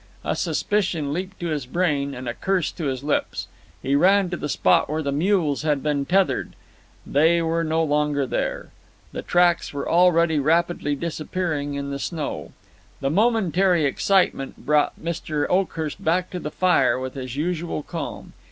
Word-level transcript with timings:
A 0.23 0.35
suspicion 0.35 1.13
leaped 1.13 1.39
to 1.41 1.49
his 1.49 1.67
brain 1.67 2.15
and 2.15 2.27
a 2.27 2.33
curse 2.33 2.71
to 2.71 2.85
his 2.85 3.03
lips. 3.03 3.47
He 3.83 3.93
ran 3.95 4.31
to 4.31 4.35
the 4.37 4.49
spot 4.49 4.89
where 4.89 5.03
the 5.03 5.11
mules 5.11 5.61
had 5.61 5.83
been 5.83 6.07
tethered; 6.07 6.55
they 7.05 7.39
were 7.43 7.63
no 7.63 7.83
longer 7.83 8.25
there. 8.25 8.71
The 9.11 9.21
tracks 9.21 9.73
were 9.73 9.87
already 9.87 10.39
rapidly 10.39 10.95
disappearing 10.95 11.75
in 11.75 11.91
the 11.91 11.99
snow. 11.99 12.51
The 12.99 13.11
momentary 13.11 13.85
excitement 13.85 14.65
brought 14.65 14.99
Mr. 14.99 15.45
Oakhurst 15.51 16.03
back 16.03 16.31
to 16.31 16.39
the 16.39 16.49
fire 16.49 16.97
with 16.97 17.13
his 17.13 17.35
usual 17.35 17.83
calm. 17.83 18.33